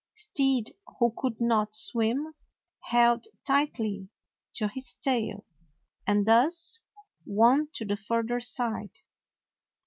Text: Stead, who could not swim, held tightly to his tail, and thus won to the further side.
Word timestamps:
Stead, 0.15 0.71
who 0.97 1.13
could 1.15 1.39
not 1.39 1.75
swim, 1.75 2.33
held 2.79 3.27
tightly 3.45 4.09
to 4.55 4.67
his 4.67 4.95
tail, 4.95 5.45
and 6.07 6.25
thus 6.25 6.79
won 7.23 7.67
to 7.75 7.85
the 7.85 7.97
further 7.97 8.39
side. 8.39 8.97